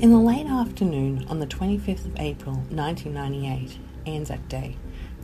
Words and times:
In 0.00 0.12
the 0.12 0.18
late 0.20 0.46
afternoon 0.46 1.26
on 1.28 1.40
the 1.40 1.46
25th 1.48 2.06
of 2.06 2.20
April 2.20 2.54
1998, 2.70 3.78
Anzac 4.06 4.48
Day, 4.48 4.76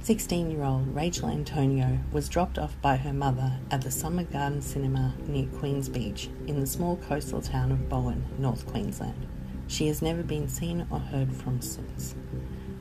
16 0.03 0.51
year 0.51 0.65
old 0.65 0.93
Rachel 0.93 1.29
Antonio 1.29 2.01
was 2.11 2.29
dropped 2.29 2.59
off 2.59 2.75
by 2.83 2.97
her 2.97 3.13
mother 3.13 3.53
at 3.71 3.83
the 3.83 3.93
Summer 3.93 4.25
Garden 4.25 4.61
Cinema 4.61 5.15
near 5.29 5.47
Queens 5.47 5.89
Beach 5.89 6.29
in 6.49 6.59
the 6.59 6.67
small 6.67 6.97
coastal 6.97 7.41
town 7.41 7.71
of 7.71 7.89
Bowen, 7.89 8.27
North 8.37 8.67
Queensland. 8.67 9.29
She 9.69 9.87
has 9.87 10.03
never 10.03 10.25
been 10.25 10.49
seen 10.49 10.89
or 10.91 10.99
heard 10.99 11.33
from 11.33 11.61
since. 11.61 12.17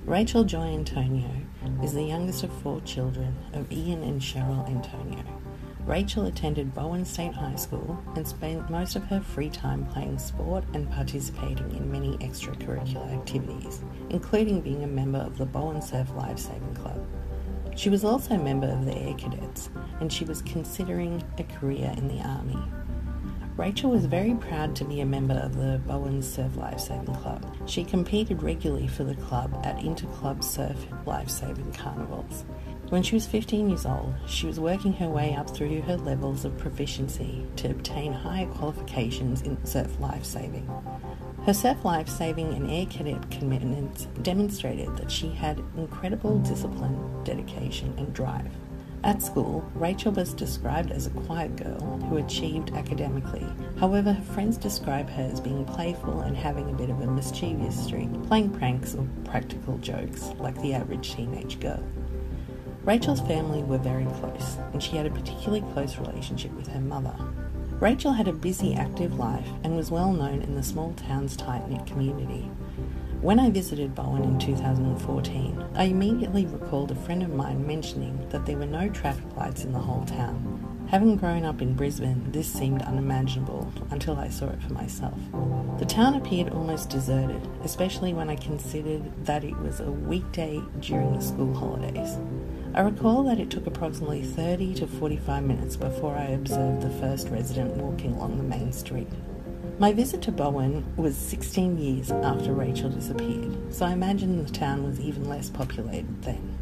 Rachel 0.04 0.46
Joy 0.46 0.73
Antonio 0.73 1.30
is 1.84 1.94
the 1.94 2.02
youngest 2.02 2.44
of 2.44 2.52
four 2.64 2.82
children 2.82 3.38
of 3.54 3.71
Ian 3.71 4.02
and 4.02 4.20
Cheryl 4.20 4.68
Antonio. 4.68 5.23
Rachel 5.86 6.27
attended 6.27 6.73
Bowen 6.73 7.04
State 7.04 7.34
High 7.34 7.57
School 7.57 8.02
and 8.15 8.25
spent 8.25 8.69
most 8.69 8.96
of 8.96 9.04
her 9.07 9.19
free 9.19 9.50
time 9.50 9.86
playing 9.87 10.18
sport 10.18 10.64
and 10.74 10.89
participating 10.89 11.75
in 11.75 11.91
many 11.91 12.18
extracurricular 12.19 13.11
activities, 13.14 13.82
including 14.10 14.61
being 14.61 14.86
a 14.86 14.88
member 14.88 15.19
of 15.19 15.38
the 15.38 15.46
Bowen 15.46 15.82
Surf 15.82 16.10
Lifesaving 16.15 16.74
Club. 16.75 17.05
She 17.75 17.89
was 17.89 18.05
also 18.05 18.36
a 18.36 18.39
member 18.39 18.68
of 18.68 18.86
the 18.86 18.96
Air 18.96 19.14
Cadets 19.15 19.69
and 20.00 20.11
she 20.11 20.24
was 20.24 20.41
considering 20.43 21.21
a 21.38 21.43
career 21.43 21.93
in 21.97 22.07
the 22.07 22.21
Army. 22.21 22.61
Rachel 23.57 23.91
was 23.91 24.05
very 24.05 24.36
proud 24.36 24.75
to 24.77 24.86
be 24.86 25.02
a 25.02 25.05
member 25.05 25.36
of 25.36 25.57
the 25.57 25.82
Bowen 25.86 26.21
Surf 26.21 26.55
Lifesaving 26.55 27.13
Club. 27.15 27.46
She 27.68 27.83
competed 27.83 28.41
regularly 28.41 28.88
for 28.88 29.04
the 29.04 29.15
club 29.15 29.54
at 29.65 29.77
Interclub 29.79 30.43
Surf 30.43 30.77
Lifesaving 31.05 31.74
Carnivals 31.74 32.45
when 32.94 33.02
she 33.02 33.16
was 33.16 33.25
15 33.25 33.70
years 33.70 33.88
old, 33.88 34.14
she 34.28 34.45
was 34.45 34.59
working 34.59 34.94
her 34.94 35.09
way 35.09 35.33
up 35.33 35.50
through 35.50 35.81
her 35.81 35.97
levels 35.97 36.45
of 36.45 36.56
proficiency 36.59 37.44
to 37.56 37.72
obtain 37.72 38.14
higher 38.14 38.45
qualifications 38.45 39.42
in 39.42 39.58
surf 39.66 40.00
life 40.00 40.23
saving. 40.23 40.69
Her 41.44 41.55
surf 41.55 41.83
life 41.83 42.08
saving 42.08 42.53
and 42.53 42.69
air 42.69 42.86
cadet 42.86 43.31
commitments 43.31 44.05
demonstrated 44.21 44.95
that 44.97 45.09
she 45.09 45.30
had 45.30 45.64
incredible 45.75 46.38
discipline, 46.38 47.23
dedication, 47.23 47.95
and 47.97 48.14
drive. 48.14 48.52
At 49.03 49.23
school, 49.23 49.67
Rachel 49.73 50.11
was 50.11 50.36
described 50.36 50.91
as 50.91 51.08
a 51.08 51.21
quiet 51.25 51.55
girl 51.55 51.97
who 52.08 52.17
achieved 52.17 52.73
academically. 52.73 53.47
However, 53.80 54.14
her 54.14 54.33
friends 54.33 54.55
describe 54.55 55.09
her 55.09 55.31
as 55.31 55.41
being 55.41 55.66
playful 55.66 56.21
and 56.21 56.38
having 56.38 56.69
a 56.69 56.77
bit 56.77 56.91
of 56.91 57.02
a 57.02 57.08
mischievous 57.08 57.86
streak, 57.86 58.11
playing 58.27 58.52
pranks 58.52 58.94
or 58.94 59.08
practical 59.25 59.80
jokes 59.80 60.30
like 60.38 60.61
the 60.61 60.75
average 60.75 61.16
teenage 61.16 61.59
girl. 61.59 61.83
Rachel's 62.84 63.22
family 63.22 63.64
were 63.64 63.78
very 63.78 64.06
close, 64.06 64.58
and 64.73 64.84
she 64.84 64.98
had 64.98 65.06
a 65.06 65.09
particularly 65.09 65.62
close 65.72 65.98
relationship 65.98 66.52
with 66.52 66.67
her 66.67 66.81
mother. 66.81 67.16
Rachel 67.80 68.12
had 68.12 68.28
a 68.28 68.34
busy, 68.34 68.76
active 68.76 69.17
life 69.17 69.48
and 69.64 69.76
was 69.76 69.89
well 69.89 70.12
known 70.12 70.42
in 70.42 70.56
the 70.56 70.64
small 70.64 70.94
town's 70.94 71.38
tight 71.38 71.70
knit 71.70 71.86
community. 71.86 72.50
When 73.22 73.39
I 73.39 73.50
visited 73.52 73.95
Bowen 73.95 74.23
in 74.23 74.38
2014, 74.38 75.66
I 75.76 75.86
immediately 75.86 76.45
recalled 76.45 76.92
a 76.92 76.95
friend 76.95 77.23
of 77.23 77.34
mine 77.34 77.66
mentioning 77.66 78.28
that 78.30 78.45
there 78.45 78.58
were 78.58 78.66
no 78.66 78.89
traffic 78.89 79.34
lights 79.38 79.64
in 79.64 79.72
the 79.72 79.80
whole 79.80 80.04
town. 80.04 80.72
Having 80.94 81.16
grown 81.16 81.44
up 81.44 81.59
in 81.59 81.73
Brisbane, 81.73 82.31
this 82.31 82.47
seemed 82.47 82.83
unimaginable 82.83 83.73
until 83.89 84.16
I 84.16 84.30
saw 84.30 84.49
it 84.49 84.61
for 84.61 84.73
myself. 84.73 85.17
The 85.80 85.88
town 85.88 86.13
appeared 86.13 86.53
almost 86.53 86.91
deserted, 86.91 87.41
especially 87.63 88.13
when 88.13 88.30
I 88.30 88.36
considered 88.36 89.02
that 89.25 89.44
it 89.44 89.58
was 89.58 89.80
a 89.80 89.89
weekday 89.89 90.61
during 90.81 91.16
the 91.16 91.19
school 91.19 91.52
holidays. 91.55 92.19
I 92.75 92.81
recall 92.81 93.23
that 93.23 93.39
it 93.39 93.49
took 93.49 93.66
approximately 93.66 94.21
30 94.21 94.75
to 94.75 94.86
45 94.86 95.44
minutes 95.44 95.75
before 95.75 96.16
I 96.16 96.25
observed 96.25 96.83
the 96.83 96.91
first 97.02 97.30
resident 97.30 97.75
walking 97.77 98.14
along 98.14 98.38
the 98.38 98.44
main 98.44 98.71
street. 98.71 99.09
My 99.80 99.94
visit 99.94 100.21
to 100.21 100.31
Bowen 100.31 100.86
was 100.95 101.17
16 101.17 101.80
years 101.80 102.11
after 102.11 102.53
Rachel 102.53 102.91
disappeared, 102.91 103.73
so 103.73 103.88
I 103.88 103.94
imagine 103.94 104.45
the 104.45 104.52
town 104.52 104.86
was 104.86 104.99
even 104.99 105.27
less 105.27 105.49
populated 105.49 106.21
then. 106.21 106.52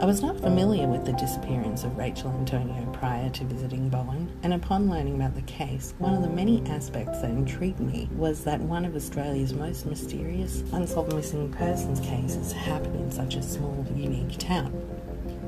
I 0.00 0.06
was 0.06 0.22
not 0.22 0.40
familiar 0.40 0.88
with 0.88 1.04
the 1.04 1.12
disappearance 1.12 1.84
of 1.84 1.98
Rachel 1.98 2.30
Antonio 2.30 2.90
prior 2.90 3.28
to 3.28 3.44
visiting 3.44 3.90
Bowen, 3.90 4.32
and 4.42 4.54
upon 4.54 4.88
learning 4.88 5.16
about 5.16 5.34
the 5.34 5.42
case, 5.42 5.92
one 5.98 6.14
of 6.14 6.22
the 6.22 6.30
many 6.30 6.66
aspects 6.70 7.20
that 7.20 7.28
intrigued 7.28 7.80
me 7.80 8.08
was 8.16 8.42
that 8.44 8.60
one 8.60 8.86
of 8.86 8.96
Australia's 8.96 9.52
most 9.52 9.84
mysterious 9.84 10.62
unsolved 10.72 11.14
missing 11.14 11.52
persons 11.52 12.00
cases 12.00 12.50
happened 12.50 12.96
in 12.96 13.10
such 13.10 13.34
a 13.34 13.42
small, 13.42 13.86
unique 13.94 14.38
town. 14.38 14.72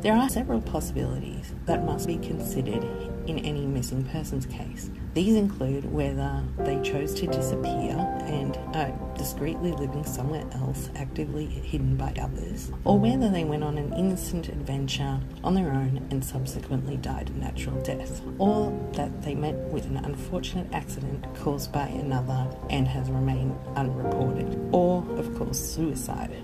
There 0.02 0.14
are 0.14 0.28
several 0.28 0.60
possibilities 0.60 1.54
that 1.64 1.86
must 1.86 2.06
be 2.06 2.18
considered 2.18 2.84
in 3.26 3.38
any 3.40 3.66
missing 3.66 4.04
persons 4.04 4.46
case. 4.46 4.90
These 5.14 5.34
include 5.34 5.92
whether 5.92 6.42
they 6.58 6.80
chose 6.80 7.12
to 7.14 7.26
disappear 7.26 7.96
and 8.24 8.56
are 8.74 8.92
discreetly 9.16 9.72
living 9.72 10.04
somewhere 10.04 10.46
else, 10.54 10.88
actively 10.96 11.44
hidden 11.44 11.96
by 11.96 12.14
others, 12.20 12.72
or 12.84 12.98
whether 12.98 13.28
they 13.28 13.44
went 13.44 13.62
on 13.62 13.76
an 13.76 13.92
innocent 13.92 14.48
adventure 14.48 15.20
on 15.44 15.54
their 15.54 15.70
own 15.70 16.06
and 16.10 16.24
subsequently 16.24 16.96
died 16.96 17.28
a 17.28 17.38
natural 17.38 17.78
death, 17.82 18.22
or 18.38 18.72
that 18.94 19.22
they 19.22 19.34
met 19.34 19.56
with 19.70 19.84
an 19.84 19.98
unfortunate 19.98 20.72
accident 20.72 21.26
caused 21.34 21.72
by 21.72 21.86
another 21.86 22.48
and 22.70 22.88
has 22.88 23.10
remained 23.10 23.54
unreported, 23.76 24.58
or, 24.72 25.04
of 25.18 25.34
course, 25.36 25.58
suicide. 25.58 26.34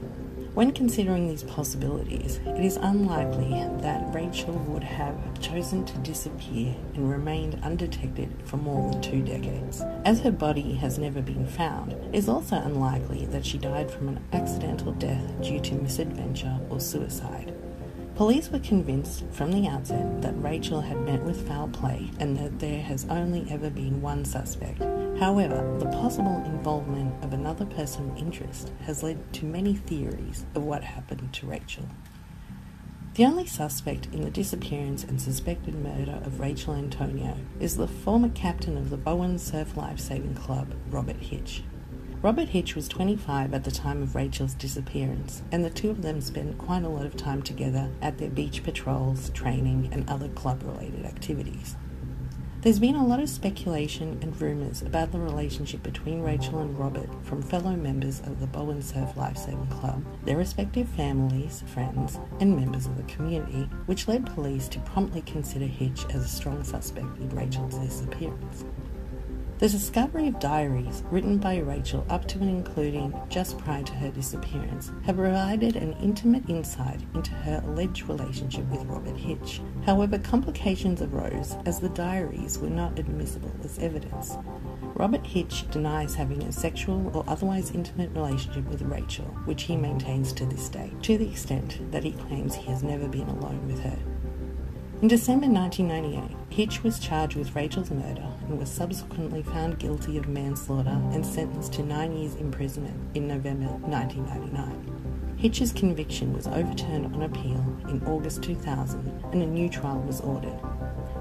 When 0.55 0.73
considering 0.73 1.29
these 1.29 1.45
possibilities, 1.45 2.41
it 2.45 2.65
is 2.65 2.79
unlikely 2.79 3.51
that 3.81 4.13
Rachel 4.13 4.55
would 4.55 4.83
have 4.83 5.17
chosen 5.41 5.85
to 5.85 5.99
disappear 5.99 6.75
and 6.95 7.09
remained 7.09 7.61
undetected 7.63 8.35
for 8.45 8.57
more 8.57 8.91
than 8.91 9.01
two 9.01 9.23
decades. 9.23 9.83
As 10.05 10.21
her 10.21 10.33
body 10.33 10.75
has 10.75 10.99
never 10.99 11.23
been 11.23 11.47
found, 11.47 11.93
it 11.93 12.15
is 12.15 12.29
also 12.29 12.57
unlikely 12.57 13.27
that 13.27 13.47
she 13.47 13.59
died 13.59 13.91
from 13.91 14.09
an 14.09 14.25
accidental 14.33 14.93
death 14.93 15.41
due 15.43 15.61
to 15.61 15.75
misadventure 15.77 16.59
or 16.71 16.81
suicide. 16.81 17.55
Police 18.17 18.51
were 18.51 18.59
convinced 18.59 19.25
from 19.31 19.53
the 19.53 19.69
outset 19.69 20.23
that 20.23 20.43
Rachel 20.43 20.81
had 20.81 21.01
met 21.03 21.23
with 21.23 21.47
foul 21.47 21.69
play 21.69 22.11
and 22.19 22.37
that 22.37 22.59
there 22.59 22.83
has 22.83 23.07
only 23.09 23.47
ever 23.49 23.71
been 23.71 24.03
one 24.03 24.25
suspect. 24.25 24.83
However, 25.19 25.77
the 25.81 25.87
possible 25.87 26.45
involvement 26.47 27.25
of 27.25 27.33
another 27.33 27.65
person 27.65 28.11
of 28.11 28.19
interest 28.19 28.71
has 28.83 29.03
led 29.03 29.33
to 29.33 29.45
many 29.45 29.75
theories 29.75 30.47
of 30.55 30.63
what 30.63 30.85
happened 30.85 31.33
to 31.33 31.47
Rachel. 31.47 31.89
The 33.15 33.25
only 33.25 33.47
suspect 33.47 34.07
in 34.13 34.21
the 34.21 34.31
disappearance 34.31 35.03
and 35.03 35.21
suspected 35.21 35.75
murder 35.75 36.21
of 36.25 36.39
Rachel 36.39 36.75
Antonio 36.75 37.37
is 37.59 37.77
the 37.77 37.89
former 37.89 38.29
captain 38.29 38.77
of 38.77 38.91
the 38.91 38.97
Bowen 38.97 39.41
Surf 39.41 39.77
Lifesaving 39.77 40.37
Club, 40.37 40.73
Robert 40.89 41.21
Hytch. 41.21 41.63
Robert 42.23 42.51
Hytch 42.51 42.77
was 42.77 42.87
25 42.87 43.55
at 43.55 43.65
the 43.65 43.73
time 43.73 44.03
of 44.03 44.15
Rachel's 44.15 44.55
disappearance, 44.55 45.43
and 45.51 45.65
the 45.65 45.71
two 45.71 45.91
of 45.91 46.03
them 46.03 46.21
spent 46.21 46.59
quite 46.59 46.85
a 46.85 46.89
lot 46.89 47.07
of 47.07 47.17
time 47.17 47.43
together 47.43 47.91
at 48.01 48.19
their 48.19 48.31
beach 48.31 48.63
patrols, 48.63 49.31
training, 49.31 49.89
and 49.91 50.09
other 50.09 50.29
club 50.29 50.63
related 50.63 51.05
activities. 51.05 51.75
There's 52.61 52.81
been 52.81 52.97
a 52.97 53.07
lot 53.07 53.21
of 53.21 53.29
speculation 53.29 54.19
and 54.21 54.39
rumours 54.41 54.83
about 54.83 55.13
the 55.13 55.21
relationship 55.21 55.81
between 55.85 56.23
Rachel 56.23 56.59
and 56.59 56.77
Robert 56.77 57.09
from 57.25 57.41
fellow 57.41 57.77
members 57.77 58.19
of 58.19 58.41
the 58.41 58.49
Bowen 58.49 58.83
Surf 58.83 59.17
Lifesaving 59.17 59.69
Club, 59.69 60.05
their 60.25 60.37
respective 60.37 60.89
families, 60.89 61.63
friends, 61.73 62.19
and 62.41 62.57
members 62.57 62.87
of 62.87 62.97
the 62.97 63.05
community, 63.05 63.69
which 63.87 64.09
led 64.09 64.27
police 64.27 64.67
to 64.71 64.81
promptly 64.81 65.23
consider 65.23 65.67
Hytch 65.67 66.13
as 66.13 66.25
a 66.25 66.29
strong 66.29 66.65
suspect 66.65 67.17
in 67.19 67.29
Rachel's 67.29 67.79
disappearance. 67.79 68.65
The 69.59 69.69
discovery 69.69 70.29
of 70.29 70.39
diaries 70.39 71.03
written 71.11 71.39
by 71.39 71.59
Rachel 71.59 72.07
up 72.09 72.29
to 72.29 72.39
and 72.39 72.49
including 72.49 73.13
just 73.29 73.59
prior 73.59 73.83
to 73.83 73.93
her 73.95 74.11
disappearance 74.11 74.93
have 75.05 75.17
provided 75.17 75.75
an 75.75 75.95
intimate 75.95 76.49
insight 76.49 77.01
into 77.13 77.33
her 77.33 77.61
alleged 77.65 78.09
relationship 78.09 78.65
with 78.67 78.85
Robert 78.85 79.17
Hytch. 79.17 79.59
However, 79.85 80.17
complications 80.21 81.03
arose 81.03 81.57
as 81.67 81.81
the 81.81 81.89
diaries 81.89 82.61
were 82.61 82.71
not 82.71 83.01
admissible 83.01 83.51
as 83.65 83.81
evidence. 83.81 84.37
Robert 84.95 85.25
Hytch 85.25 85.69
denies 85.73 86.15
having 86.15 86.45
a 86.45 86.53
sexual 86.53 87.11
or 87.13 87.25
otherwise 87.27 87.73
intimate 87.73 88.11
relationship 88.13 88.65
with 88.69 88.83
Rachel, 88.83 89.27
which 89.45 89.65
he 89.65 89.77
maintains 89.77 90.33
to 90.35 90.47
this 90.47 90.69
day, 90.69 90.93
to 91.03 91.19
the 91.19 91.29
extent 91.29 91.91
that 91.91 92.05
he 92.05 92.13
claims 92.13 92.55
he 92.55 92.67
has 92.67 92.85
never 92.85 93.09
been 93.09 93.29
alone 93.29 93.67
with 93.67 93.81
her. 93.81 93.99
In 95.01 95.07
December 95.07 95.47
1998, 95.47 96.37
Hytch 96.51 96.83
was 96.83 96.99
charged 96.99 97.37
with 97.37 97.55
Rachel's 97.55 97.93
murder 97.93 98.27
and 98.49 98.59
was 98.59 98.69
subsequently 98.69 99.45
found 99.45 99.79
guilty 99.79 100.19
of 100.19 100.27
manslaughter 100.27 100.99
and 101.13 101.25
sentenced 101.25 101.75
to 101.75 101.85
nine 101.85 102.17
years 102.17 102.35
imprisonment 102.35 102.99
in 103.15 103.29
November 103.29 103.69
1999. 103.87 105.37
Hytch's 105.41 105.71
conviction 105.71 106.33
was 106.33 106.49
overturned 106.49 107.15
on 107.15 107.23
appeal 107.23 107.65
in 107.89 108.05
August 108.09 108.43
2000 108.43 109.23
and 109.31 109.41
a 109.41 109.47
new 109.47 109.69
trial 109.69 110.01
was 110.01 110.21
ordered. 110.21 110.59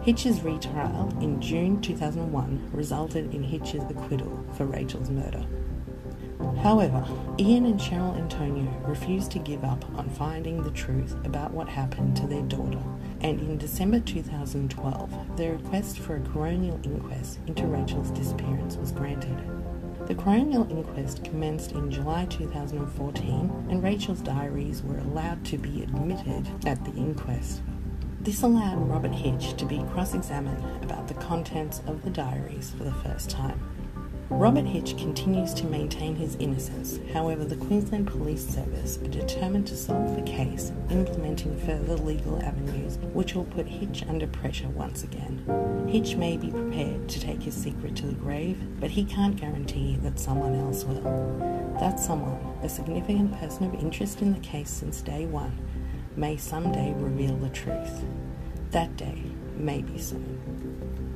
Hytch's 0.02 0.42
retrial 0.42 1.16
in 1.22 1.40
June 1.40 1.80
2001 1.80 2.72
resulted 2.74 3.32
in 3.32 3.44
Hytch's 3.44 3.88
acquittal 3.92 4.44
for 4.54 4.66
Rachel's 4.66 5.12
murder. 5.12 5.46
However, 6.62 7.06
Ian 7.40 7.66
and 7.66 7.80
Cheryl 7.80 8.18
Antonio 8.18 8.70
refused 8.86 9.32
to 9.32 9.40
give 9.40 9.64
up 9.64 9.86
on 9.96 10.10
finding 10.10 10.62
the 10.62 10.72
truth 10.72 11.16
about 11.24 11.52
what 11.52 11.70
happened 11.70 12.18
to 12.18 12.28
their 12.28 12.42
daughter, 12.42 12.82
and 13.22 13.40
in 13.40 13.58
December 13.58 14.00
2012, 14.00 15.38
their 15.38 15.54
request 15.54 16.00
for 16.00 16.18
a 16.18 16.20
coronial 16.20 16.84
inquest 16.86 17.40
into 17.48 17.66
Rachel's 17.66 18.12
disappearance 18.12 18.76
was 18.76 18.92
granted. 18.92 19.38
The 20.08 20.16
coronial 20.16 20.70
inquest 20.70 21.24
commenced 21.24 21.74
in 21.74 21.92
July 21.92 22.26
2014, 22.26 23.68
and 23.70 23.84
Rachel's 23.84 24.22
diaries 24.22 24.82
were 24.84 25.00
allowed 25.00 25.44
to 25.46 25.58
be 25.58 25.84
admitted 25.84 26.48
at 26.66 26.84
the 26.86 26.94
inquest. 26.94 27.62
This 28.22 28.42
allowed 28.42 28.90
Robert 28.90 29.12
Hytch 29.12 29.58
to 29.58 29.66
be 29.66 29.84
cross 29.92 30.14
examined 30.14 30.84
about 30.84 31.08
the 31.08 31.14
contents 31.14 31.82
of 31.88 32.04
the 32.04 32.10
diaries 32.10 32.72
for 32.78 32.84
the 32.84 32.94
first 32.94 33.30
time. 33.30 33.60
Robert 34.30 34.66
Hytch 34.66 34.98
continues 34.98 35.54
to 35.54 35.66
maintain 35.68 36.14
his 36.14 36.36
innocence, 36.36 37.00
however, 37.14 37.46
the 37.46 37.56
Queensland 37.56 38.08
Police 38.08 38.46
Service 38.46 38.98
are 38.98 39.08
determined 39.08 39.66
to 39.68 39.76
solve 39.78 40.18
the 40.18 40.22
case, 40.22 40.74
implementing 40.90 41.58
further 41.62 41.96
legal 41.96 42.42
avenues 42.44 42.98
which 43.14 43.36
will 43.36 43.46
put 43.46 43.68
Hytch 43.68 44.08
under 44.10 44.28
pressure 44.28 44.68
once 44.68 45.06
again. 45.06 45.42
Hytch 45.88 46.18
may 46.18 46.36
be 46.36 46.52
prepared 46.52 47.08
to 47.08 47.22
take 47.22 47.42
his 47.42 47.56
secret 47.56 47.96
to 47.96 48.08
the 48.08 48.16
grave, 48.16 48.60
but 48.82 48.92
he 48.92 49.06
can't 49.06 49.40
guarantee 49.40 49.96
that 50.02 50.20
someone 50.20 50.56
else 50.56 50.84
will. 50.84 51.02
That 51.80 51.98
someone, 51.98 52.38
a 52.62 52.68
significant 52.68 53.40
person 53.40 53.68
of 53.68 53.76
interest 53.76 54.22
in 54.22 54.34
the 54.34 54.42
case 54.42 54.70
since 54.70 55.02
day 55.02 55.26
one, 55.26 55.58
may 56.18 56.36
someday 56.36 56.94
reveal 56.98 57.38
the 57.38 57.50
truth. 57.50 58.04
That 58.72 58.98
day 58.98 59.24
may 59.56 59.82
be 59.82 59.98
soon. 59.98 61.07